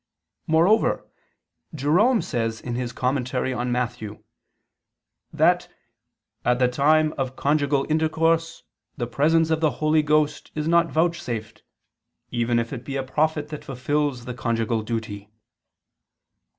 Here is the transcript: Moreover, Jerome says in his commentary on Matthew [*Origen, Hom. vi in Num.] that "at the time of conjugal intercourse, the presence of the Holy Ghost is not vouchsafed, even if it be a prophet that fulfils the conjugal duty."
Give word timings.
Moreover, 0.47 1.07
Jerome 1.75 2.23
says 2.23 2.59
in 2.59 2.73
his 2.73 2.91
commentary 2.91 3.53
on 3.53 3.71
Matthew 3.71 4.09
[*Origen, 4.09 4.23
Hom. 4.23 4.23
vi 4.23 4.63
in 4.63 5.07
Num.] 5.31 5.37
that 5.37 5.69
"at 6.43 6.57
the 6.57 6.67
time 6.67 7.13
of 7.19 7.35
conjugal 7.35 7.85
intercourse, 7.87 8.63
the 8.97 9.05
presence 9.05 9.51
of 9.51 9.59
the 9.61 9.73
Holy 9.77 10.01
Ghost 10.01 10.51
is 10.55 10.67
not 10.67 10.89
vouchsafed, 10.89 11.61
even 12.31 12.57
if 12.57 12.73
it 12.73 12.83
be 12.83 12.95
a 12.95 13.03
prophet 13.03 13.49
that 13.49 13.63
fulfils 13.63 14.25
the 14.25 14.33
conjugal 14.33 14.81
duty." 14.81 15.29